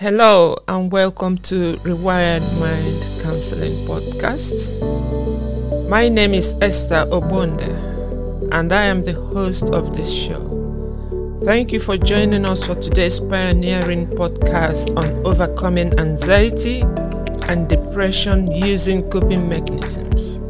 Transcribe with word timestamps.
Hello 0.00 0.56
and 0.66 0.90
welcome 0.90 1.36
to 1.36 1.76
Rewired 1.84 2.40
Mind 2.58 3.22
Counseling 3.22 3.86
Podcast. 3.86 4.70
My 5.90 6.08
name 6.08 6.32
is 6.32 6.56
Esther 6.62 7.04
Obonde 7.10 7.68
and 8.50 8.72
I 8.72 8.86
am 8.86 9.04
the 9.04 9.12
host 9.12 9.74
of 9.74 9.94
this 9.94 10.10
show. 10.10 10.40
Thank 11.44 11.70
you 11.70 11.80
for 11.80 11.98
joining 11.98 12.46
us 12.46 12.64
for 12.64 12.76
today's 12.76 13.20
pioneering 13.20 14.06
podcast 14.06 14.96
on 14.96 15.22
overcoming 15.26 15.92
anxiety 16.00 16.80
and 17.50 17.68
depression 17.68 18.50
using 18.50 19.02
coping 19.10 19.50
mechanisms. 19.50 20.40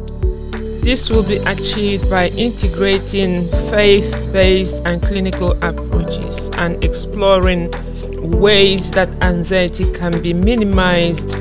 This 0.81 1.09
will 1.09 1.23
be 1.23 1.39
achieved 1.39 2.09
by 2.09 2.29
integrating 2.29 3.49
faith 3.69 4.09
based 4.31 4.81
and 4.85 5.03
clinical 5.03 5.61
approaches 5.61 6.47
and 6.53 6.81
exploring 6.85 7.69
ways 8.21 8.91
that 8.91 9.09
anxiety 9.23 9.91
can 9.93 10.21
be 10.21 10.33
minimized, 10.33 11.37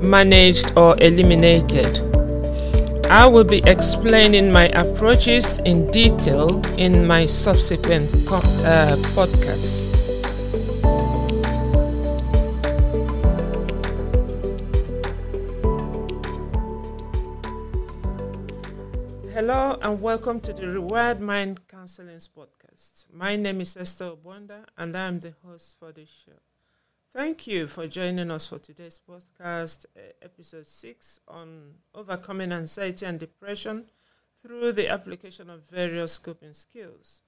managed, 0.00 0.72
or 0.76 0.96
eliminated. 1.02 2.00
I 3.10 3.26
will 3.26 3.44
be 3.44 3.62
explaining 3.66 4.50
my 4.50 4.68
approaches 4.68 5.58
in 5.58 5.90
detail 5.90 6.64
in 6.78 7.06
my 7.06 7.26
subsequent 7.26 8.10
co- 8.26 8.36
uh, 8.64 8.96
podcasts. 9.14 9.92
Hello 19.34 19.76
and 19.82 20.00
welcome 20.00 20.40
to 20.40 20.52
the 20.52 20.62
Rewired 20.62 21.20
Mind 21.20 21.60
Counseling 21.82 22.16
Podcast. 22.16 23.06
My 23.12 23.34
name 23.34 23.60
is 23.60 23.76
Esther 23.76 24.12
Obonda 24.12 24.66
and 24.78 24.96
I 24.96 25.08
am 25.08 25.18
the 25.18 25.34
host 25.44 25.76
for 25.80 25.90
this 25.90 26.08
show. 26.08 26.38
Thank 27.12 27.48
you 27.48 27.66
for 27.66 27.88
joining 27.88 28.30
us 28.30 28.46
for 28.46 28.60
today's 28.60 29.00
podcast, 29.00 29.86
uh, 29.96 30.12
episode 30.22 30.68
6 30.68 31.18
on 31.26 31.74
overcoming 31.92 32.52
anxiety 32.52 33.04
and 33.04 33.18
depression 33.18 33.86
through 34.40 34.70
the 34.70 34.88
application 34.88 35.50
of 35.50 35.68
various 35.68 36.18
coping 36.18 36.54
skills. 36.54 37.22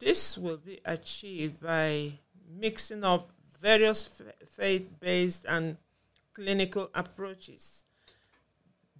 This 0.00 0.36
will 0.36 0.56
be 0.56 0.80
achieved 0.84 1.60
by 1.60 2.14
mixing 2.52 3.04
up 3.04 3.30
various 3.60 4.10
faith 4.56 4.90
based 4.98 5.44
and 5.48 5.76
clinical 6.32 6.90
approaches 6.96 7.84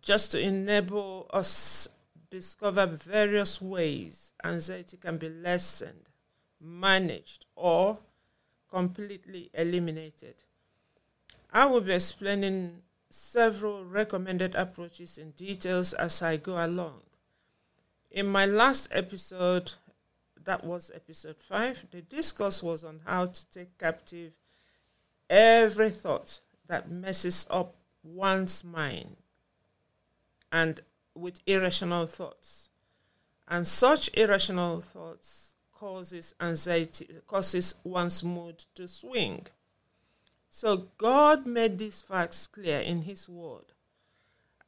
just 0.00 0.30
to 0.30 0.40
enable 0.40 1.28
us 1.32 1.88
discover 2.34 2.84
various 2.84 3.62
ways 3.62 4.32
anxiety 4.42 4.96
can 4.96 5.18
be 5.18 5.28
lessened, 5.28 6.08
managed, 6.60 7.46
or 7.54 8.00
completely 8.68 9.50
eliminated. 9.54 10.42
I 11.52 11.66
will 11.66 11.80
be 11.80 11.92
explaining 11.92 12.82
several 13.08 13.84
recommended 13.84 14.56
approaches 14.56 15.16
in 15.16 15.30
details 15.30 15.92
as 15.92 16.22
I 16.22 16.36
go 16.36 16.56
along. 16.56 17.02
In 18.10 18.26
my 18.26 18.46
last 18.46 18.88
episode, 18.90 19.74
that 20.44 20.64
was 20.64 20.90
episode 20.92 21.36
5, 21.38 21.86
the 21.92 22.02
discourse 22.02 22.64
was 22.64 22.82
on 22.82 23.02
how 23.06 23.26
to 23.26 23.50
take 23.52 23.78
captive 23.78 24.32
every 25.30 25.90
thought 25.90 26.40
that 26.66 26.90
messes 26.90 27.46
up 27.48 27.76
one's 28.02 28.64
mind 28.64 29.18
and 30.50 30.80
with 31.14 31.40
irrational 31.46 32.06
thoughts. 32.06 32.70
And 33.46 33.66
such 33.66 34.10
irrational 34.14 34.80
thoughts 34.80 35.54
causes 35.72 36.34
anxiety, 36.40 37.08
causes 37.26 37.74
one's 37.84 38.22
mood 38.24 38.64
to 38.74 38.88
swing. 38.88 39.46
So 40.48 40.88
God 40.98 41.46
made 41.46 41.78
these 41.78 42.00
facts 42.00 42.46
clear 42.46 42.80
in 42.80 43.02
His 43.02 43.28
Word, 43.28 43.64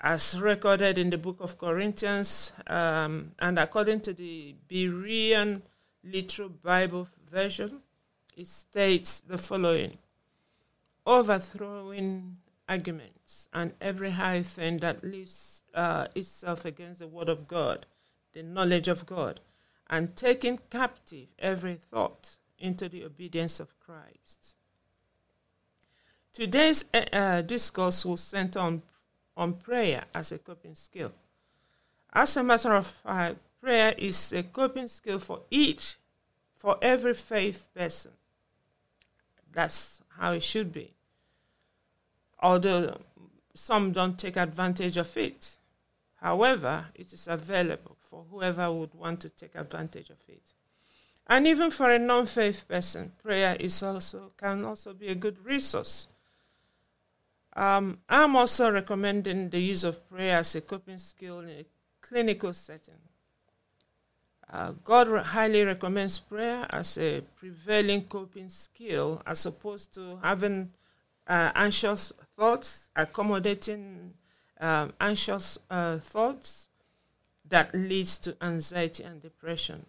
as 0.01 0.39
recorded 0.39 0.99
in 0.99 1.11
the 1.11 1.19
book 1.19 1.37
of 1.41 1.59
Corinthians, 1.59 2.53
um, 2.67 3.33
and 3.39 3.59
according 3.59 4.01
to 4.01 4.13
the 4.13 4.55
Berean 4.69 5.63
Literal 6.05 6.51
Bible 6.51 7.09
version, 7.31 7.81
it 8.37 8.49
states 8.49 9.21
the 9.21 9.39
following 9.39 9.97
Overthrowing 11.07 12.37
arguments 12.69 13.49
and 13.53 13.73
every 13.81 14.11
high 14.11 14.43
thing 14.43 14.79
that 14.79 15.05
lifts 15.05 15.63
uh, 15.75 16.07
itself 16.15 16.65
against 16.65 17.01
the 17.01 17.09
word 17.09 17.29
of 17.29 17.47
God, 17.47 17.87
the 18.33 18.43
knowledge 18.43 18.89
of 18.89 19.07
God, 19.07 19.41
and 19.89 20.17
taking 20.17 20.59
captive 20.71 21.29
every 21.39 21.75
thought 21.75 22.39
into 22.59 22.89
the 22.89 23.05
obedience 23.05 23.61
of 23.61 23.79
Christ. 23.79 24.57
Today's 26.33 26.85
uh, 26.93 27.05
uh, 27.13 27.43
discourse 27.43 28.05
will 28.05 28.17
center 28.17 28.59
on, 28.59 28.83
on 29.37 29.55
prayer 29.55 30.05
as 30.15 30.33
a 30.33 30.39
coping 30.39 30.75
skill. 30.75 31.13
As 32.13 32.37
a 32.37 32.43
matter 32.43 32.75
of 32.75 32.87
fact, 32.87 33.37
prayer 33.61 33.95
is 33.97 34.33
a 34.33 34.43
coping 34.43 34.89
skill 34.89 35.19
for 35.19 35.43
each, 35.51 35.97
for 36.55 36.77
every 36.83 37.15
faith 37.15 37.69
person. 37.75 38.13
That's 39.53 40.03
how 40.19 40.33
it 40.33 40.43
should 40.43 40.73
be 40.73 40.96
although 42.41 43.01
some 43.55 43.93
don't 43.93 44.19
take 44.19 44.37
advantage 44.37 44.97
of 44.97 45.17
it. 45.17 45.59
However, 46.17 46.87
it 46.95 47.13
is 47.13 47.29
available 47.29 47.97
for 48.01 48.25
whoever 48.31 48.73
would 48.73 48.95
want 48.95 49.21
to 49.21 49.31
take 49.31 49.55
advantage 49.55 50.11
of 50.11 50.19
it. 50.29 50.55
And 51.27 51.47
even 51.47 51.71
for 51.71 51.91
a 51.91 51.99
non-faith 51.99 52.69
person, 52.69 53.13
prayer 53.23 53.57
is 53.59 53.83
also 53.83 54.33
can 54.37 54.65
also 54.65 54.95
be 54.95 55.09
a 55.09 55.15
good 55.15 55.45
resource. 55.45 56.09
Um, 57.55 57.99
I'm 58.09 58.37
also 58.37 58.71
recommending 58.71 59.51
the 59.51 59.61
use 59.61 59.83
of 59.83 60.09
prayer 60.09 60.39
as 60.39 60.55
a 60.55 60.61
coping 60.61 60.99
skill 60.99 61.41
in 61.41 61.49
a 61.49 61.65
clinical 62.01 62.53
setting. 62.53 63.01
Uh, 64.49 64.73
God 64.85 65.09
highly 65.25 65.65
recommends 65.65 66.21
prayer 66.21 66.67
as 66.71 66.97
a 66.99 67.23
prevailing 67.35 68.05
coping 68.05 68.49
skill 68.49 69.21
as 69.27 69.45
opposed 69.47 69.95
to 69.95 70.19
having 70.23 70.71
uh, 71.27 71.51
anxious 71.55 72.13
thoughts, 72.37 72.89
accommodating 72.95 74.15
um, 74.61 74.93
anxious 75.01 75.59
uh, 75.71 75.99
thoughts 75.99 76.69
that 77.49 77.75
leads 77.75 78.19
to 78.19 78.37
anxiety 78.41 79.03
and 79.05 79.23
depression. 79.23 79.87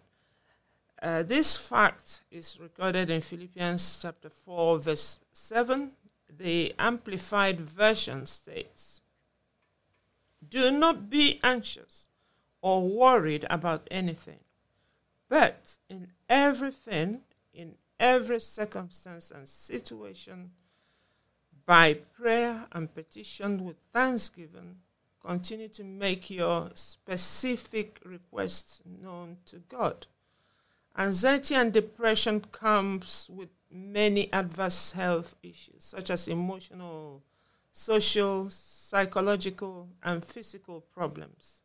Uh, 1.00 1.22
this 1.22 1.56
fact 1.56 2.22
is 2.30 2.58
recorded 2.60 3.08
in 3.08 3.20
Philippians 3.20 4.00
chapter 4.02 4.28
4, 4.28 4.78
verse 4.78 5.20
7. 5.32 5.92
The 6.28 6.74
Amplified 6.78 7.60
Version 7.60 8.26
states 8.26 9.00
Do 10.46 10.70
not 10.70 11.08
be 11.08 11.40
anxious 11.42 12.08
or 12.60 12.86
worried 12.88 13.46
about 13.48 13.86
anything, 13.90 14.40
but 15.28 15.78
in 15.88 16.08
everything, 16.28 17.20
in 17.54 17.76
every 17.98 18.40
circumstance 18.40 19.30
and 19.30 19.48
situation, 19.48 20.50
by 21.68 21.92
prayer 21.92 22.64
and 22.72 22.94
petition 22.94 23.62
with 23.62 23.76
thanksgiving, 23.92 24.76
continue 25.20 25.68
to 25.68 25.84
make 25.84 26.30
your 26.30 26.70
specific 26.72 28.00
requests 28.06 28.82
known 28.86 29.36
to 29.44 29.56
God. 29.68 30.06
Anxiety 30.96 31.54
and 31.54 31.70
depression 31.70 32.40
comes 32.40 33.28
with 33.30 33.50
many 33.70 34.32
adverse 34.32 34.92
health 34.92 35.34
issues 35.42 35.84
such 35.84 36.08
as 36.08 36.26
emotional, 36.26 37.22
social, 37.70 38.48
psychological, 38.48 39.90
and 40.02 40.24
physical 40.24 40.80
problems. 40.80 41.60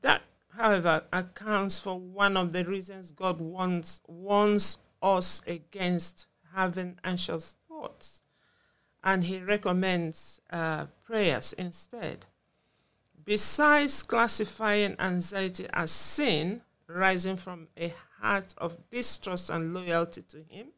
That, 0.00 0.22
however, 0.56 1.04
accounts 1.12 1.78
for 1.78 2.00
one 2.00 2.38
of 2.38 2.52
the 2.52 2.64
reasons 2.64 3.12
God 3.12 3.42
wants 3.42 4.00
warns 4.08 4.78
us 5.02 5.42
against 5.46 6.28
having 6.54 6.98
anxious 7.04 7.56
thoughts 7.68 8.22
and 9.06 9.22
he 9.22 9.38
recommends 9.38 10.40
uh, 10.50 10.86
prayers 11.04 11.52
instead. 11.52 12.26
Besides 13.24 14.02
classifying 14.02 14.96
anxiety 14.98 15.68
as 15.72 15.92
sin 15.92 16.62
rising 16.88 17.36
from 17.36 17.68
a 17.76 17.94
heart 18.20 18.52
of 18.58 18.90
distrust 18.90 19.48
and 19.48 19.72
loyalty 19.72 20.22
to 20.22 20.38
him, 20.48 20.68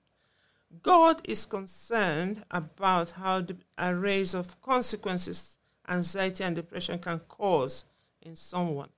God 0.83 1.23
is 1.25 1.47
concerned 1.47 2.45
about 2.51 3.13
how 3.13 3.41
the 3.41 3.57
arrays 3.79 4.35
of 4.35 4.61
consequences 4.61 5.57
anxiety 5.89 6.45
and 6.45 6.55
depression 6.55 6.99
can 6.99 7.21
cause 7.21 7.87
in 8.21 8.37
someone. 8.37 8.91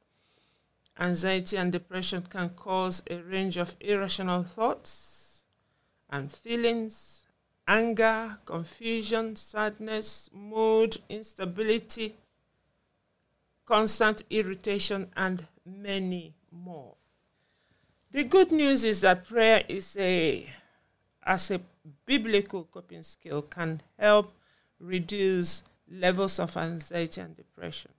Anxiety 0.99 1.56
and 1.56 1.71
depression 1.71 2.23
can 2.29 2.49
cause 2.50 3.00
a 3.09 3.19
range 3.19 3.56
of 3.56 3.76
irrational 3.81 4.43
thoughts 4.43 5.44
and 6.11 6.33
feelings 6.33 7.20
anger, 7.71 8.37
confusion, 8.45 9.37
sadness, 9.37 10.29
mood, 10.33 10.99
instability, 11.09 12.17
constant 13.65 14.25
irritation, 14.29 15.09
and 15.17 15.47
many 15.65 16.35
more. 16.51 16.97
The 18.11 18.25
good 18.25 18.51
news 18.51 18.85
is 18.85 19.03
that 19.03 19.25
prayer 19.25 19.63
is 19.69 19.97
a 19.97 20.51
as 21.23 21.49
a 21.53 21.61
biblical 22.07 22.65
coping 22.65 23.05
skill 23.05 23.43
can 23.43 23.83
help 23.97 24.33
reduce 24.81 25.63
levels 25.89 26.41
of 26.41 26.57
anxiety 26.57 27.21
and 27.21 27.37
depression. 27.37 27.93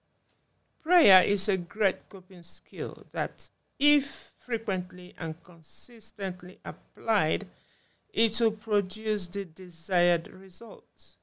Prayer 0.83 1.23
is 1.23 1.47
a 1.47 1.55
great 1.55 2.09
coping 2.09 2.43
skill 2.43 3.05
that, 3.13 3.49
if 3.79 4.33
frequently 4.37 5.13
and 5.17 5.41
consistently 5.43 6.59
applied, 6.65 7.45
it 8.13 8.39
will 8.41 8.51
produce 8.51 9.27
the 9.27 9.45
desired 9.45 10.27
results. 10.27 11.17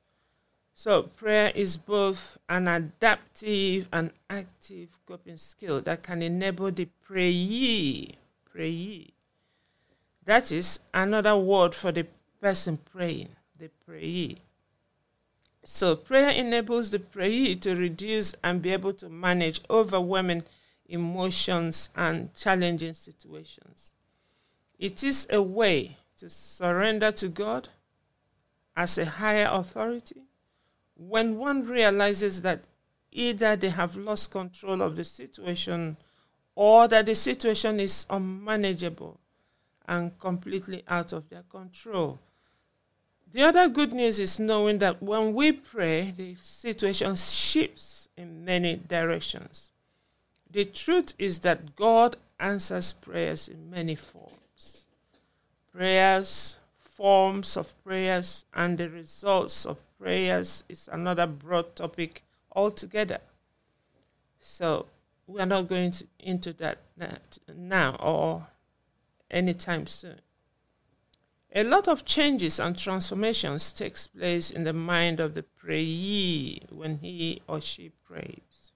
So, 0.75 1.03
prayer 1.03 1.51
is 1.55 1.77
both 1.77 2.39
an 2.49 2.69
adaptive 2.69 3.89
and 3.93 4.13
active 4.31 4.97
coping 5.07 5.39
skill 5.39 5.81
that 5.83 6.05
can 6.05 6.23
enable 6.23 6.71
the 6.71 6.89
prayee, 7.05 8.15
prayee. 8.45 9.11
That 10.25 10.53
is 10.53 10.79
another 10.95 11.37
word 11.37 11.75
for 11.75 11.91
the 11.91 12.07
person 12.41 12.79
praying, 12.93 13.31
the 13.59 13.71
prayee. 13.85 14.39
So, 15.65 15.97
prayer 15.97 16.31
enables 16.31 16.91
the 16.91 17.01
prayee 17.01 17.57
to 17.57 17.75
reduce 17.75 18.35
and 18.45 18.63
be 18.63 18.73
able 18.73 18.93
to 18.95 19.09
manage 19.09 19.61
overwhelming 19.69 20.45
emotions 20.89 21.91
and 21.97 22.33
challenging 22.35 22.95
situations. 22.95 23.93
It 24.79 25.03
is 25.03 25.27
a 25.29 25.43
way 25.43 25.97
to 26.19 26.29
surrender 26.29 27.13
to 27.13 27.29
God 27.29 27.69
as 28.77 28.99
a 28.99 29.05
higher 29.05 29.49
authority 29.51 30.23
when 30.97 31.37
one 31.39 31.67
realizes 31.67 32.43
that 32.43 32.65
either 33.13 33.57
they 33.57 33.71
have 33.71 33.97
lost 33.97 34.31
control 34.31 34.83
of 34.83 34.97
the 34.97 35.05
situation 35.05 35.97
or 36.55 36.89
that 36.89 37.07
the 37.07 37.15
situation 37.15 37.79
is 37.79 38.05
unmanageable 38.11 39.19
and 39.87 40.19
completely 40.19 40.83
out 40.89 41.13
of 41.13 41.29
their 41.31 41.45
control. 41.45 42.19
The 43.31 43.43
other 43.43 43.69
good 43.69 43.93
news 43.93 44.19
is 44.19 44.41
knowing 44.41 44.79
that 44.79 45.03
when 45.03 45.35
we 45.35 45.53
pray, 45.53 46.13
the 46.17 46.35
situation 46.41 47.15
shifts 47.15 48.09
in 48.17 48.45
many 48.45 48.77
directions. 48.77 49.71
The 50.51 50.65
truth 50.65 51.15
is 51.19 51.41
that 51.41 51.77
God 51.77 52.17
answers 52.41 52.93
prayers 52.93 53.49
in 53.49 53.71
many 53.71 53.95
forms. 53.95 54.48
Prayers, 55.79 56.59
forms 56.81 57.57
of 57.57 57.73
prayers, 57.85 58.47
and 58.53 58.77
the 58.77 58.91
results 58.91 59.65
of 59.65 59.79
prayers 59.97 60.65
is 60.69 60.89
another 60.91 61.25
broad 61.25 61.77
topic 61.77 62.25
altogether. 62.51 63.21
So 64.41 64.87
we 65.29 65.39
are 65.39 65.47
not 65.47 65.69
going 65.69 65.93
to, 65.93 66.09
into 66.19 66.53
that 66.55 66.79
now 67.55 67.95
or 68.01 68.49
anytime 69.31 69.87
soon. 69.87 70.21
A 71.55 71.63
lot 71.63 71.87
of 71.87 72.05
changes 72.05 72.59
and 72.59 72.77
transformations 72.77 73.73
takes 73.73 74.09
place 74.09 74.51
in 74.51 74.65
the 74.65 74.73
mind 74.73 75.21
of 75.21 75.35
the 75.35 75.45
prayee 75.45 76.61
when 76.71 76.99
he 76.99 77.41
or 77.47 77.61
she 77.61 77.93
prays. 78.05 78.73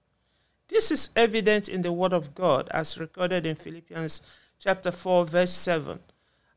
This 0.69 0.89
is 0.89 1.09
evident 1.17 1.67
in 1.67 1.81
the 1.81 1.91
Word 1.91 2.13
of 2.13 2.33
God 2.33 2.69
as 2.71 2.97
recorded 2.97 3.45
in 3.45 3.57
Philippians 3.57 4.21
chapter 4.57 4.89
4 4.89 5.25
verse 5.25 5.51
7. 5.51 5.99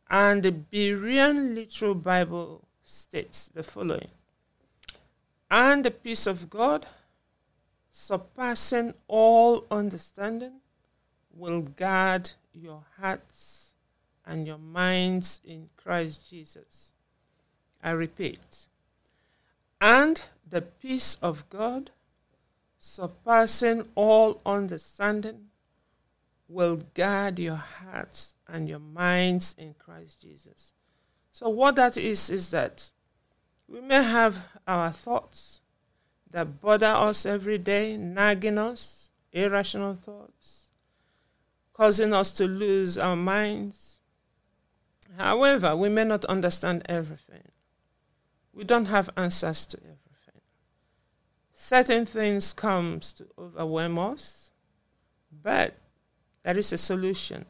And 0.08 0.42
the 0.42 0.52
Berean 0.52 1.54
Literal 1.54 1.94
Bible 1.94 2.68
states 2.82 3.48
the 3.52 3.62
following 3.62 4.08
and 5.50 5.84
the 5.84 5.90
peace 5.90 6.26
of 6.26 6.50
God, 6.50 6.86
surpassing 7.90 8.94
all 9.08 9.64
understanding, 9.70 10.60
will 11.32 11.60
guard 11.60 12.32
your 12.52 12.84
hearts 13.00 13.74
and 14.24 14.46
your 14.46 14.58
minds 14.58 15.40
in 15.44 15.68
Christ 15.76 16.28
Jesus. 16.30 16.92
I 17.82 17.90
repeat, 17.90 18.66
and 19.80 20.22
the 20.48 20.62
peace 20.62 21.16
of 21.22 21.48
God, 21.48 21.90
surpassing 22.78 23.88
all 23.94 24.40
understanding, 24.44 25.46
will 26.48 26.76
guard 26.94 27.38
your 27.38 27.56
hearts 27.56 28.36
and 28.48 28.68
your 28.68 28.78
minds 28.78 29.54
in 29.58 29.74
Christ 29.74 30.22
Jesus. 30.22 30.72
So, 31.32 31.48
what 31.48 31.76
that 31.76 31.96
is, 31.96 32.30
is 32.30 32.50
that 32.50 32.90
we 33.68 33.80
may 33.80 34.02
have 34.02 34.48
our 34.66 34.90
thoughts 34.90 35.60
that 36.30 36.60
bother 36.60 36.86
us 36.86 37.26
every 37.26 37.58
day, 37.58 37.96
nagging 37.96 38.58
us, 38.58 39.10
irrational 39.32 39.94
thoughts, 39.94 40.70
causing 41.72 42.12
us 42.12 42.32
to 42.32 42.46
lose 42.46 42.96
our 42.96 43.16
minds. 43.16 44.00
However, 45.16 45.76
we 45.76 45.88
may 45.88 46.04
not 46.04 46.24
understand 46.26 46.82
everything. 46.88 47.48
We 48.52 48.64
don't 48.64 48.86
have 48.86 49.10
answers 49.16 49.66
to 49.66 49.78
everything. 49.78 50.40
Certain 51.52 52.06
things 52.06 52.52
comes 52.52 53.12
to 53.14 53.26
overwhelm 53.38 53.98
us, 53.98 54.52
but 55.42 55.78
there 56.46 56.56
is 56.56 56.72
a 56.72 56.78
solution. 56.78 57.44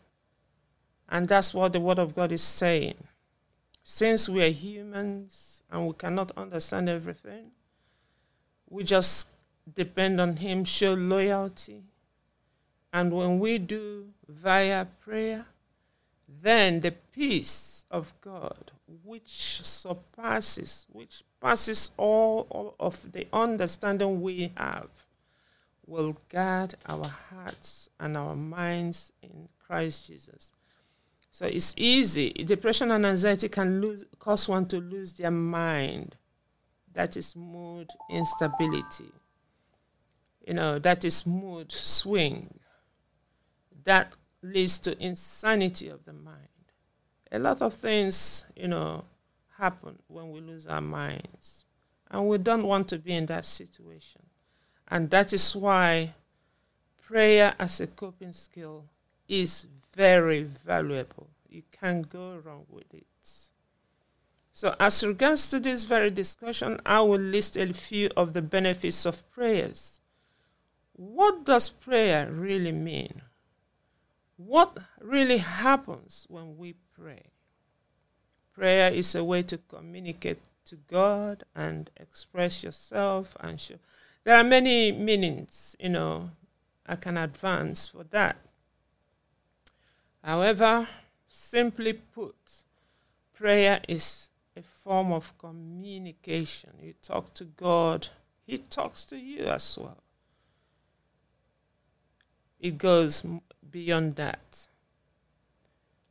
And 1.07 1.29
that's 1.29 1.53
what 1.53 1.75
the 1.75 1.81
word 1.81 1.99
of 1.99 2.15
God 2.15 2.33
is 2.33 2.41
saying. 2.41 2.97
Since 3.83 4.27
we 4.27 4.43
are 4.43 4.49
humans, 4.49 5.63
and 5.71 5.87
we 5.87 5.93
cannot 5.93 6.33
understand 6.35 6.89
everything. 6.89 7.51
We 8.71 8.85
just 8.85 9.29
depend 9.75 10.19
on 10.19 10.37
Him, 10.37 10.65
show 10.65 10.95
loyalty. 10.95 11.83
And 12.91 13.13
when 13.13 13.39
we 13.39 13.59
do 13.59 14.07
via 14.27 14.87
prayer, 14.87 15.45
then 16.27 16.81
the 16.81 16.93
peace 16.93 17.85
of 17.91 18.15
God, 18.23 18.73
which 19.05 19.61
surpasses, 19.63 20.87
which 20.91 21.23
passes 21.39 21.91
all, 21.99 22.75
of 22.81 23.13
the 23.13 23.27
understanding 23.31 24.23
we 24.23 24.53
have, 24.57 24.89
will 25.87 26.17
guard 26.29 26.75
our 26.87 27.07
hearts 27.07 27.89
and 28.01 28.17
our 28.17 28.35
minds 28.35 29.13
in 29.23 29.49
Christ 29.59 30.09
Jesus. 30.09 30.53
So 31.31 31.47
it's 31.47 31.75
easy. 31.77 32.31
Depression 32.31 32.91
and 32.91 33.05
anxiety 33.05 33.49
can 33.49 33.81
lose, 33.81 34.05
cause 34.19 34.49
one 34.49 34.67
to 34.67 34.79
lose 34.79 35.15
their 35.15 35.31
mind. 35.31 36.17
That 36.93 37.17
is 37.17 37.37
mood 37.37 37.89
instability. 38.11 39.13
You 40.47 40.55
know, 40.55 40.79
that 40.79 41.05
is 41.05 41.27
mood 41.27 41.71
swing. 41.73 42.59
That 43.85 44.17
leads 44.43 44.79
to 44.81 45.01
insanity 45.03 45.89
of 45.89 46.05
the 46.05 46.13
mind. 46.13 46.49
A 47.31 47.39
lot 47.39 47.61
of 47.61 47.75
things, 47.75 48.47
you 48.57 48.69
know, 48.69 49.05
happen 49.59 49.99
when 50.09 50.31
we 50.31 50.41
lose 50.41 50.67
our 50.67 50.81
minds. 50.81 51.67
And 52.11 52.29
we 52.29 52.39
don't 52.39 52.65
want 52.65 52.89
to 52.89 52.99
be 52.99 53.13
in 53.13 53.27
that 53.27 53.45
situation. 53.45 54.23
And 54.89 55.11
that 55.11 55.33
is 55.33 55.57
why 55.57 56.15
prayer 57.03 57.55
as 57.59 57.81
a 57.81 57.87
coping 57.87 58.33
skill 58.33 58.85
is 59.29 59.67
very 59.95 60.43
valuable. 60.43 61.29
You 61.49 61.63
can't 61.73 62.09
go 62.09 62.37
wrong 62.45 62.67
with 62.69 62.93
it. 62.93 63.07
So, 64.53 64.75
as 64.81 65.05
regards 65.05 65.51
to 65.51 65.61
this 65.61 65.85
very 65.85 66.11
discussion, 66.11 66.81
I 66.87 67.01
will 67.03 67.21
list 67.21 67.59
a 67.59 67.73
few 67.75 68.09
of 68.17 68.33
the 68.33 68.41
benefits 68.41 69.05
of 69.05 69.31
prayers. 69.31 70.01
What 70.95 71.45
does 71.45 71.69
prayer 71.69 72.31
really 72.33 72.73
mean? 72.73 73.21
What 74.39 74.79
really 74.99 75.39
happens 75.39 76.27
when 76.31 76.57
we 76.57 76.75
pray? 76.99 77.25
Prayer 78.55 78.91
is 78.91 79.15
a 79.15 79.23
way 79.23 79.43
to 79.43 79.59
communicate 79.59 80.39
to 80.65 80.77
God 80.77 81.45
and 81.55 81.91
express 81.99 82.65
yourself 82.65 83.37
and 83.41 83.61
show. 83.61 83.77
There 84.27 84.35
are 84.35 84.43
many 84.43 84.91
meanings, 84.91 85.77
you 85.79 85.89
know, 85.89 86.33
I 86.85 86.97
can 86.97 87.17
advance 87.17 87.87
for 87.87 88.03
that. 88.11 88.37
However, 90.21 90.89
simply 91.29 91.93
put, 91.93 92.35
prayer 93.33 93.81
is 93.89 94.31
a 94.57 94.63
form 94.63 95.13
of 95.13 95.39
communication. 95.39 96.71
You 96.83 96.95
talk 97.01 97.35
to 97.35 97.45
God, 97.45 98.09
He 98.45 98.59
talks 98.59 99.05
to 99.05 99.17
you 99.17 99.45
as 99.45 99.79
well. 99.81 100.03
It 102.59 102.79
goes 102.79 103.25
beyond 103.71 104.17
that. 104.17 104.67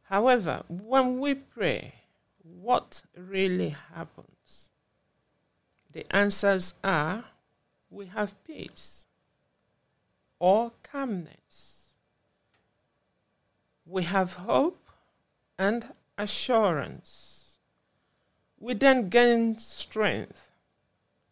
However, 0.03 0.63
when 0.69 1.19
we 1.19 1.35
pray, 1.35 1.95
what 2.41 3.03
really 3.13 3.75
happens? 3.93 4.69
The 5.91 6.05
answers 6.15 6.75
are 6.81 7.25
we 7.95 8.07
have 8.07 8.43
peace 8.43 9.05
or 10.39 10.71
calmness 10.83 11.85
we 13.85 14.03
have 14.03 14.33
hope 14.33 14.89
and 15.59 15.93
assurance. 16.17 17.59
We 18.59 18.73
then 18.73 19.09
gain 19.09 19.59
strength, 19.59 20.51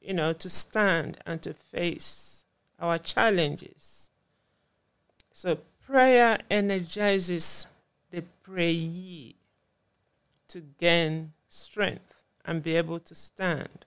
you 0.02 0.14
know, 0.14 0.34
to 0.34 0.50
stand 0.50 1.18
and 1.26 1.42
to 1.42 1.54
face 1.54 2.46
our 2.80 3.00
challenges. 3.00 4.12
So 5.32 5.60
prayer 5.86 6.40
energizes 6.50 7.68
the 8.12 8.24
prayee 8.44 9.36
to 10.50 10.62
gain 10.80 11.34
strength 11.50 12.24
and 12.46 12.62
be 12.62 12.76
able 12.76 13.00
to 13.00 13.16
stand. 13.16 13.86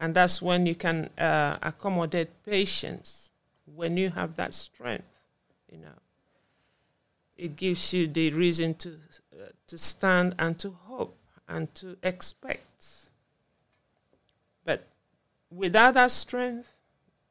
And 0.00 0.14
that's 0.14 0.40
when 0.40 0.64
you 0.64 0.74
can 0.74 1.10
uh, 1.18 1.58
accommodate 1.62 2.30
patience, 2.44 3.30
when 3.66 3.98
you 3.98 4.10
have 4.10 4.34
that 4.36 4.54
strength, 4.54 5.20
you 5.70 5.78
know. 5.78 5.98
It 7.36 7.56
gives 7.56 7.92
you 7.92 8.06
the 8.06 8.32
reason 8.32 8.74
to, 8.74 8.96
uh, 9.32 9.46
to 9.66 9.78
stand 9.78 10.34
and 10.38 10.58
to 10.58 10.70
hope 10.70 11.18
and 11.46 11.74
to 11.76 11.96
expect. 12.02 13.10
But 14.64 14.86
without 15.50 15.94
that 15.94 16.10
strength, 16.10 16.78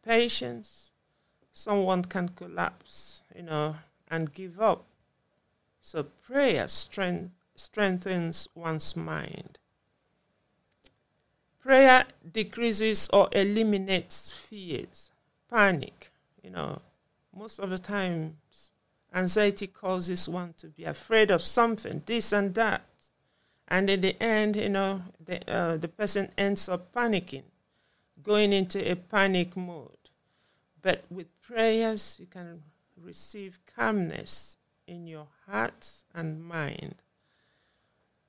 patience, 0.05 0.91
someone 1.51 2.05
can 2.05 2.29
collapse, 2.29 3.23
you 3.35 3.43
know, 3.43 3.77
and 4.09 4.33
give 4.33 4.59
up. 4.59 4.85
So 5.81 6.03
prayer 6.03 6.67
strength, 6.67 7.31
strengthens 7.55 8.47
one's 8.55 8.95
mind. 8.95 9.58
Prayer 11.59 12.05
decreases 12.31 13.09
or 13.11 13.29
eliminates 13.31 14.31
fears, 14.31 15.11
panic. 15.49 16.11
You 16.41 16.51
know, 16.51 16.81
most 17.35 17.59
of 17.59 17.69
the 17.69 17.77
times, 17.77 18.71
anxiety 19.13 19.67
causes 19.67 20.29
one 20.29 20.53
to 20.57 20.67
be 20.67 20.85
afraid 20.85 21.31
of 21.31 21.41
something, 21.41 22.01
this 22.05 22.31
and 22.31 22.53
that. 22.55 22.85
And 23.67 23.89
in 23.89 24.01
the 24.01 24.21
end, 24.21 24.55
you 24.55 24.69
know, 24.69 25.03
the, 25.23 25.39
uh, 25.51 25.77
the 25.77 25.87
person 25.87 26.29
ends 26.37 26.67
up 26.69 26.93
panicking, 26.93 27.43
going 28.23 28.51
into 28.51 28.89
a 28.89 28.95
panic 28.95 29.55
mode. 29.55 30.09
But 30.81 31.03
with 31.09 31.27
prayers, 31.41 32.17
you 32.19 32.25
can 32.25 32.63
receive 32.97 33.59
calmness 33.75 34.57
in 34.87 35.07
your 35.07 35.27
heart 35.45 36.03
and 36.15 36.43
mind. 36.43 36.95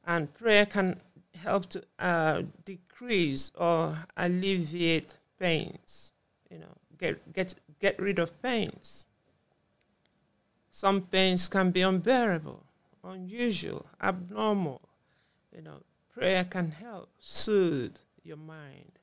And 0.06 0.32
prayer 0.34 0.66
can 0.66 1.00
help 1.36 1.66
to 1.70 1.82
uh, 1.98 2.42
decrease 2.64 3.50
or 3.54 3.96
alleviate 4.16 5.16
pains. 5.38 6.12
You 6.50 6.58
know, 6.58 6.74
get 6.98 7.32
get 7.32 7.54
get 7.80 7.98
rid 7.98 8.18
of 8.18 8.40
pains. 8.42 9.06
Some 10.70 11.02
pains 11.02 11.48
can 11.48 11.70
be 11.70 11.82
unbearable, 11.82 12.64
unusual, 13.02 13.86
abnormal. 14.00 14.80
You 15.54 15.62
know, 15.62 15.82
prayer 16.12 16.44
can 16.44 16.70
help 16.70 17.10
soothe 17.18 17.96
your 18.22 18.36
mind. 18.36 18.98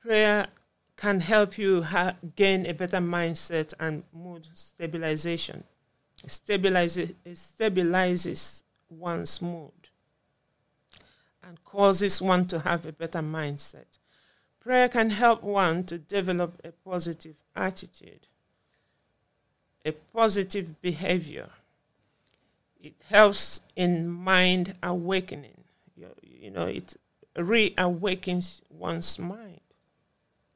Prayer 0.00 0.48
can 0.96 1.20
help 1.20 1.58
you 1.58 1.82
ha- 1.82 2.16
gain 2.36 2.66
a 2.66 2.72
better 2.72 2.98
mindset 2.98 3.74
and 3.78 4.02
mood 4.12 4.48
stabilization. 4.54 5.64
It 6.24 6.30
stabilizes, 6.30 7.14
it 7.24 7.36
stabilizes 7.36 8.62
one's 8.88 9.40
mood 9.42 9.79
and 11.42 11.62
causes 11.64 12.20
one 12.20 12.46
to 12.46 12.60
have 12.60 12.86
a 12.86 12.92
better 12.92 13.20
mindset. 13.20 13.98
Prayer 14.60 14.88
can 14.88 15.10
help 15.10 15.42
one 15.42 15.84
to 15.84 15.98
develop 15.98 16.60
a 16.64 16.72
positive 16.72 17.36
attitude, 17.56 18.26
a 19.84 19.92
positive 19.92 20.80
behavior. 20.82 21.48
It 22.82 22.94
helps 23.08 23.60
in 23.74 24.08
mind 24.08 24.74
awakening. 24.82 25.64
You, 25.96 26.08
you 26.22 26.50
know, 26.50 26.66
it 26.66 26.96
reawakens 27.36 28.60
one's 28.70 29.18
mind, 29.18 29.60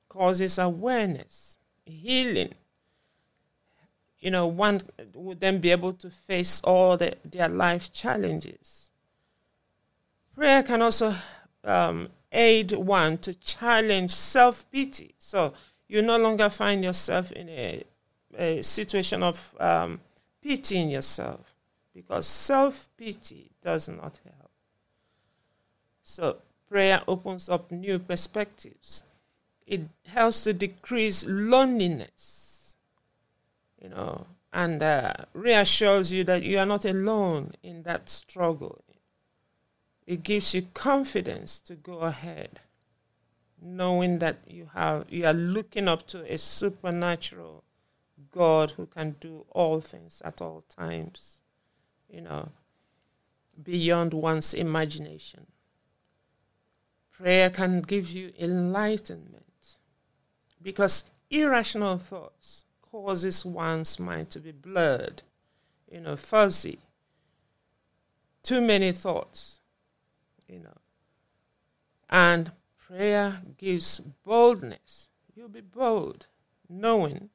causes 0.09 0.59
awareness, 0.59 1.59
healing. 1.87 2.55
You 4.21 4.31
know, 4.31 4.47
one 4.47 4.83
would 5.15 5.41
then 5.41 5.61
be 5.61 5.71
able 5.71 5.93
to 5.95 6.11
face 6.11 6.61
all 6.63 6.97
the, 6.97 7.17
their 7.25 7.49
life 7.49 7.93
challenges 7.93 8.91
Prayer 10.35 10.63
can 10.63 10.83
also 10.83 11.15
um, 11.63 12.09
aid 12.33 12.73
one 12.73 13.19
to 13.19 13.35
challenge 13.35 14.11
self 14.11 14.71
pity. 14.71 15.15
So 15.19 15.55
you 15.89 16.03
no 16.03 16.19
longer 16.19 16.51
find 16.51 16.83
yourself 16.83 17.31
in 17.33 17.49
a, 17.49 17.85
a 18.37 18.63
situation 18.63 19.23
of 19.23 19.55
um, 19.61 20.01
pitying 20.43 20.91
yourself 20.91 21.55
because 21.95 22.27
self 22.27 22.89
pity 22.97 23.53
does 23.63 23.89
not 23.89 24.21
help. 24.25 24.51
So 26.03 26.39
prayer 26.69 27.03
opens 27.07 27.49
up 27.49 27.71
new 27.71 27.99
perspectives. 27.99 29.05
It 29.67 29.83
helps 30.07 30.45
to 30.45 30.53
decrease 30.53 31.25
loneliness, 31.27 32.75
you 33.81 33.89
know, 33.89 34.27
and 34.53 34.83
uh, 34.83 35.15
reassures 35.33 36.13
you 36.13 36.25
that 36.25 36.43
you 36.43 36.59
are 36.59 36.67
not 36.67 36.85
alone 36.85 37.53
in 37.63 37.83
that 37.85 38.09
struggle, 38.09 38.85
it 40.07 40.23
gives 40.23 40.55
you 40.55 40.63
confidence 40.75 41.61
to 41.61 41.75
go 41.75 42.01
ahead, 42.01 42.61
knowing 43.61 44.19
that 44.19 44.39
you 44.47 44.69
have 44.75 45.07
you 45.09 45.27
are 45.27 45.33
looking 45.33 45.89
up 45.89 46.07
to 46.09 46.33
a 46.33 46.37
supernatural 46.37 47.65
God 48.31 48.73
who 48.73 48.87
can 48.87 49.17
do 49.21 49.47
all 49.51 49.81
things 49.81 50.21
at 50.25 50.43
all 50.43 50.63
times, 50.69 51.41
you 52.09 52.21
know, 52.21 52.51
beyond 53.63 54.13
one's 54.13 54.53
imagination. 54.53 55.47
Prayer 57.11 57.49
can 57.49 57.81
give 57.81 58.11
you 58.11 58.33
enlightenment 58.39 59.79
because 60.61 61.11
irrational 61.31 61.97
thoughts 61.97 62.65
causes 62.83 63.45
one's 63.47 63.99
mind 63.99 64.31
to 64.31 64.41
be 64.41 64.53
blurred, 64.53 65.23
you 65.91 66.01
know, 66.01 66.17
fuzzy. 66.17 66.79
Too 68.43 68.61
many 68.61 68.93
thoughts 68.93 69.61
you 70.49 70.61
know. 70.61 70.79
And 72.11 72.53
prayer 72.79 73.41
gives 73.57 74.01
boldness. 74.25 75.09
You'll 75.35 75.49
be 75.49 75.61
bold, 75.61 76.27
knowing 76.69 77.31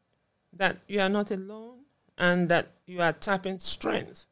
that 0.54 0.78
you 0.88 1.01
are 1.01 1.10
not 1.10 1.32
alone 1.32 1.80
and 2.18 2.50
that 2.50 2.72
you 2.86 3.01
are 3.01 3.13
tapping 3.13 3.60
strength 3.60 4.28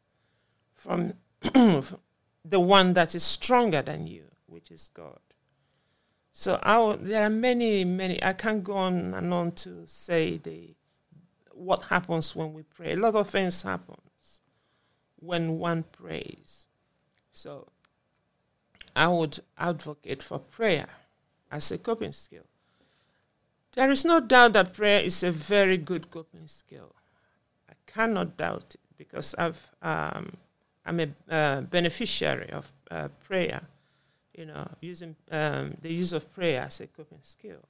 from 0.73 1.13
the 1.41 2.59
one 2.59 2.93
that 2.93 3.15
is 3.15 3.23
stronger 3.23 3.81
than 3.81 4.07
you, 4.07 4.23
which 4.45 4.71
is 4.71 4.89
God. 4.93 5.19
So 6.33 6.59
there 7.01 7.23
are 7.23 7.31
many, 7.31 7.83
many. 7.83 8.21
I 8.23 8.33
can't 8.33 8.63
go 8.63 8.77
on 8.77 9.13
and 9.15 9.33
on 9.33 9.53
to 9.53 9.87
say 9.87 10.37
the 10.37 10.75
what 11.51 11.85
happens 11.85 12.35
when 12.35 12.53
we 12.53 12.61
pray. 12.61 12.93
A 12.93 12.95
lot 12.95 13.15
of 13.15 13.29
things 13.29 13.63
happens 13.63 14.41
when 15.15 15.57
one 15.57 15.83
prays. 15.83 16.67
So 17.31 17.67
I 18.97 19.07
would 19.07 19.39
advocate 19.59 20.23
for 20.23 20.39
prayer 20.39 20.87
as 21.51 21.71
a 21.71 21.77
coping 21.77 22.13
skill. 22.13 22.45
There 23.73 23.91
is 23.91 24.03
no 24.03 24.19
doubt 24.19 24.53
that 24.53 24.73
prayer 24.73 25.01
is 25.01 25.23
a 25.23 25.31
very 25.31 25.77
good 25.77 26.09
coping 26.09 26.47
skill. 26.47 26.95
I 27.69 27.73
cannot 27.85 28.37
doubt 28.37 28.73
it 28.73 28.79
because 28.97 29.35
I've, 29.37 29.69
um, 29.83 30.33
I'm 30.83 30.99
a 30.99 31.07
uh, 31.29 31.61
beneficiary 31.61 32.49
of 32.49 32.71
uh, 32.89 33.09
prayer, 33.23 33.61
you 34.35 34.45
know, 34.45 34.67
using 34.81 35.15
um, 35.31 35.77
the 35.79 35.93
use 35.93 36.11
of 36.11 36.33
prayer 36.33 36.63
as 36.63 36.81
a 36.81 36.87
coping 36.87 37.21
skill. 37.21 37.61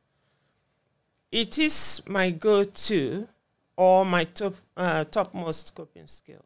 It 1.29 1.59
is 1.59 2.01
my 2.07 2.29
go 2.29 2.63
to 2.63 3.27
or 3.75 4.05
my 4.05 4.23
top, 4.23 4.55
uh, 4.77 5.03
topmost 5.03 5.75
coping 5.75 6.07
skill. 6.07 6.45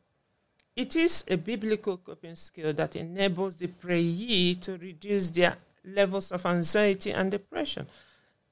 It 0.75 0.95
is 0.95 1.25
a 1.27 1.35
biblical 1.35 1.97
coping 1.97 2.35
skill 2.35 2.73
that 2.73 2.95
enables 2.95 3.57
the 3.57 3.67
prayee 3.67 4.55
to 4.61 4.77
reduce 4.77 5.29
their 5.29 5.57
levels 5.83 6.31
of 6.31 6.45
anxiety 6.45 7.11
and 7.11 7.29
depression. 7.29 7.87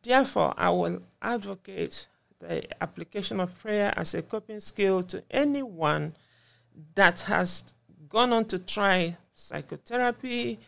Therefore, 0.04 0.54
I 0.58 0.70
will 0.70 1.02
advocate 1.22 2.08
the 2.40 2.84
application 2.84 3.40
of 3.40 3.58
prayer 3.60 3.94
as 3.96 4.14
a 4.14 4.22
coping 4.22 4.60
skill 4.60 5.04
to 5.04 5.24
anyone 5.32 6.14
that 6.96 7.22
has 7.22 7.64
gone 8.10 8.34
on 8.34 8.46
to 8.46 8.60
try 8.60 9.16
psychotherapy, 9.34 10.60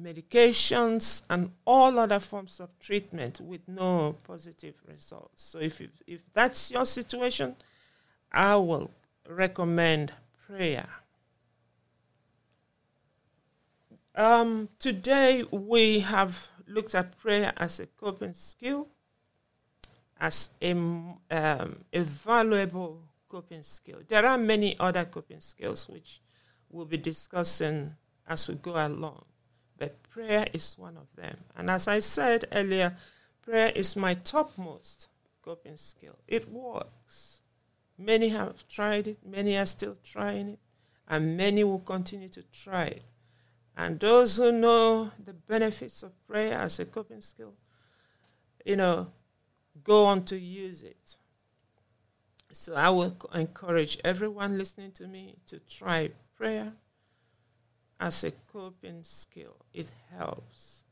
medications, 0.00 1.22
and 1.28 1.50
all 1.64 1.98
other 1.98 2.20
forms 2.20 2.60
of 2.60 2.78
treatment 2.78 3.40
with 3.40 3.66
no 3.66 4.16
positive 4.24 4.74
results. 4.86 5.44
So, 5.44 5.58
if, 5.58 5.80
if 6.06 6.22
that's 6.32 6.70
your 6.70 6.86
situation, 6.86 7.56
I 8.32 8.56
will 8.56 8.90
recommend 9.28 10.12
prayer. 10.46 10.88
Um, 14.20 14.68
today 14.78 15.44
we 15.50 16.00
have 16.00 16.50
looked 16.66 16.94
at 16.94 17.16
prayer 17.16 17.54
as 17.56 17.80
a 17.80 17.86
coping 17.86 18.34
skill, 18.34 18.86
as 20.20 20.50
a, 20.60 20.72
um, 20.72 21.16
a 21.30 22.00
valuable 22.02 23.00
coping 23.30 23.62
skill. 23.62 24.00
There 24.06 24.26
are 24.26 24.36
many 24.36 24.78
other 24.78 25.06
coping 25.06 25.40
skills 25.40 25.88
which 25.88 26.20
we'll 26.68 26.84
be 26.84 26.98
discussing 26.98 27.94
as 28.28 28.46
we 28.46 28.56
go 28.56 28.72
along, 28.72 29.24
but 29.78 30.02
prayer 30.02 30.46
is 30.52 30.76
one 30.76 30.98
of 30.98 31.06
them. 31.16 31.38
And 31.56 31.70
as 31.70 31.88
I 31.88 32.00
said 32.00 32.44
earlier, 32.52 32.94
prayer 33.40 33.72
is 33.74 33.96
my 33.96 34.12
topmost 34.12 35.08
coping 35.40 35.78
skill. 35.78 36.18
It 36.28 36.46
works. 36.50 37.40
Many 37.96 38.28
have 38.28 38.68
tried 38.68 39.06
it, 39.06 39.26
many 39.26 39.56
are 39.56 39.64
still 39.64 39.96
trying 40.04 40.50
it, 40.50 40.58
and 41.08 41.38
many 41.38 41.64
will 41.64 41.80
continue 41.80 42.28
to 42.28 42.42
try 42.52 42.84
it 42.84 43.04
And 43.80 43.98
those 43.98 44.36
who 44.36 44.52
know 44.52 45.10
the 45.24 45.32
benefits 45.32 46.02
of 46.02 46.12
prayer 46.26 46.52
as 46.52 46.78
a 46.78 46.84
coping 46.84 47.22
skill, 47.22 47.54
you 48.62 48.76
know, 48.76 49.10
go 49.82 50.04
on 50.04 50.26
to 50.26 50.38
use 50.38 50.82
it. 50.82 51.16
So 52.52 52.74
I 52.74 52.90
will 52.90 53.16
encourage 53.34 53.96
everyone 54.04 54.58
listening 54.58 54.92
to 54.92 55.08
me 55.08 55.36
to 55.46 55.60
try 55.60 56.10
prayer 56.36 56.74
as 57.98 58.22
a 58.22 58.32
coping 58.52 59.02
skill. 59.02 59.56
It 59.72 59.94
helps. 60.14 60.84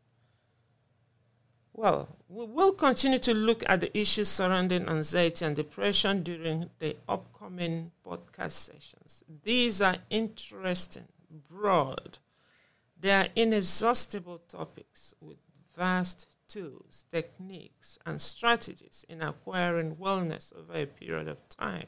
Well, 1.74 2.16
we 2.26 2.46
will 2.46 2.72
continue 2.72 3.18
to 3.18 3.34
look 3.34 3.64
at 3.68 3.80
the 3.80 3.98
issues 3.98 4.30
surrounding 4.30 4.88
anxiety 4.88 5.44
and 5.44 5.54
depression 5.54 6.22
during 6.22 6.70
the 6.78 6.96
upcoming 7.06 7.90
podcast 8.02 8.52
sessions. 8.52 9.24
These 9.42 9.82
are 9.82 9.98
interesting, 10.08 11.08
broad, 11.50 12.18
they 13.00 13.10
are 13.10 13.28
inexhaustible 13.36 14.38
topics 14.48 15.14
with 15.20 15.38
vast 15.76 16.36
tools, 16.48 17.04
techniques, 17.10 17.98
and 18.04 18.20
strategies 18.20 19.04
in 19.08 19.22
acquiring 19.22 19.96
wellness 19.96 20.52
over 20.56 20.72
a 20.74 20.86
period 20.86 21.28
of 21.28 21.48
time. 21.48 21.86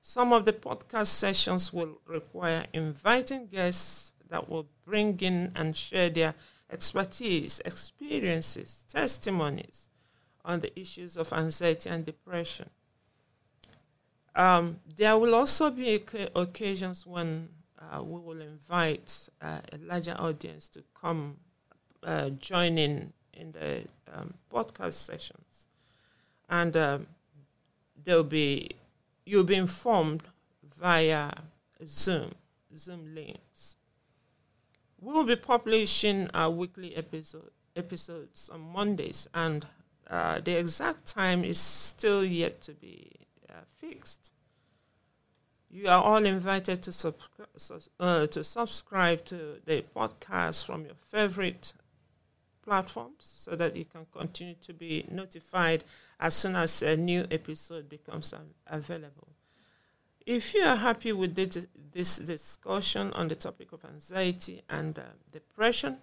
Some 0.00 0.32
of 0.32 0.46
the 0.46 0.52
podcast 0.52 1.08
sessions 1.08 1.72
will 1.72 2.00
require 2.06 2.64
inviting 2.72 3.46
guests 3.48 4.14
that 4.30 4.48
will 4.48 4.68
bring 4.86 5.18
in 5.20 5.52
and 5.54 5.76
share 5.76 6.08
their 6.08 6.34
expertise, 6.70 7.60
experiences, 7.64 8.86
testimonies 8.88 9.90
on 10.44 10.60
the 10.60 10.78
issues 10.80 11.16
of 11.16 11.32
anxiety 11.32 11.90
and 11.90 12.06
depression. 12.06 12.70
Um, 14.34 14.80
there 14.96 15.18
will 15.18 15.34
also 15.34 15.70
be 15.70 16.00
occasions 16.34 17.06
when 17.06 17.48
uh, 17.80 18.02
we 18.02 18.20
will 18.20 18.40
invite 18.40 19.28
uh, 19.40 19.58
a 19.72 19.78
larger 19.78 20.14
audience 20.18 20.68
to 20.68 20.82
come 20.94 21.36
uh, 22.02 22.30
join 22.30 22.78
in 22.78 23.12
in 23.32 23.52
the 23.52 23.84
um, 24.12 24.34
podcast 24.52 24.94
sessions, 24.94 25.68
and 26.48 26.76
um, 26.76 27.06
there'll 28.02 28.24
be 28.24 28.70
you'll 29.24 29.44
be 29.44 29.54
informed 29.54 30.22
via 30.78 31.30
Zoom 31.86 32.32
Zoom 32.76 33.14
links. 33.14 33.76
We 35.00 35.12
will 35.14 35.24
be 35.24 35.36
publishing 35.36 36.28
our 36.34 36.50
weekly 36.50 36.94
episode 36.96 37.50
episodes 37.76 38.50
on 38.52 38.60
Mondays, 38.60 39.28
and 39.34 39.66
uh, 40.08 40.40
the 40.40 40.58
exact 40.58 41.06
time 41.06 41.44
is 41.44 41.58
still 41.58 42.24
yet 42.24 42.60
to 42.62 42.72
be 42.72 43.10
uh, 43.48 43.52
fixed. 43.78 44.32
You 45.72 45.86
are 45.86 46.02
all 46.02 46.24
invited 46.24 46.82
to, 46.82 46.92
sub- 46.92 47.14
uh, 48.00 48.26
to 48.26 48.42
subscribe 48.42 49.24
to 49.26 49.60
the 49.64 49.84
podcast 49.94 50.66
from 50.66 50.84
your 50.84 50.96
favorite 50.96 51.74
platforms 52.64 53.14
so 53.20 53.54
that 53.54 53.76
you 53.76 53.84
can 53.84 54.06
continue 54.12 54.56
to 54.62 54.72
be 54.72 55.04
notified 55.10 55.84
as 56.18 56.34
soon 56.34 56.56
as 56.56 56.82
a 56.82 56.96
new 56.96 57.24
episode 57.30 57.88
becomes 57.88 58.34
available. 58.66 59.28
If 60.26 60.54
you 60.54 60.62
are 60.62 60.76
happy 60.76 61.12
with 61.12 61.36
this, 61.36 61.66
this 61.92 62.18
discussion 62.18 63.12
on 63.12 63.28
the 63.28 63.36
topic 63.36 63.72
of 63.72 63.84
anxiety 63.84 64.62
and 64.68 64.98
uh, 64.98 65.02
depression, 65.32 65.98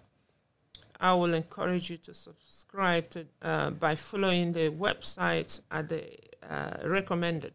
I 0.98 1.14
will 1.14 1.34
encourage 1.34 1.90
you 1.90 1.98
to 1.98 2.14
subscribe 2.14 3.10
to, 3.10 3.26
uh, 3.42 3.70
by 3.70 3.94
following 3.94 4.52
the 4.52 4.70
website 4.70 5.60
at 5.70 5.90
the 5.90 6.04
uh, 6.48 6.78
recommended, 6.84 7.52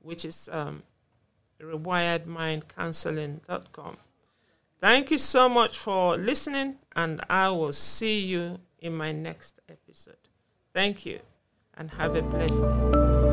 which 0.00 0.24
is 0.24 0.48
um, 0.52 0.82
rewiredmindcounseling.com. 1.60 3.96
Thank 4.80 5.10
you 5.10 5.18
so 5.18 5.48
much 5.48 5.78
for 5.78 6.16
listening, 6.16 6.76
and 6.94 7.20
I 7.30 7.48
will 7.50 7.72
see 7.72 8.20
you 8.20 8.58
in 8.78 8.94
my 8.94 9.10
next 9.12 9.60
episode. 9.68 10.16
Thank 10.74 11.06
you, 11.06 11.20
and 11.76 11.90
have 11.92 12.16
a 12.16 12.22
blessed 12.22 12.66
day. 12.66 13.23